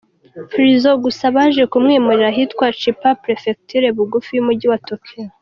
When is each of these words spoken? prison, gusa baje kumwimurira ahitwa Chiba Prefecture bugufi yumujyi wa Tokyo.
prison, 0.49 0.93
gusa 1.03 1.23
baje 1.35 1.63
kumwimurira 1.71 2.27
ahitwa 2.33 2.65
Chiba 2.79 3.09
Prefecture 3.23 3.87
bugufi 3.97 4.29
yumujyi 4.33 4.67
wa 4.71 4.79
Tokyo. 4.89 5.21